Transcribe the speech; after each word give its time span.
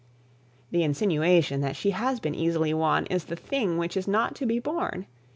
The 0.71 0.81
insinuation 0.81 1.61
that 1.61 1.75
she 1.75 1.91
has 1.91 2.19
been 2.19 2.33
easily 2.33 2.73
won 2.73 3.05
is 3.11 3.25
the 3.25 3.35
thing 3.35 3.77
which 3.77 3.95
is 3.95 4.07
not 4.07 4.33
to 4.37 4.47
be 4.47 4.57
borne. 4.57 5.05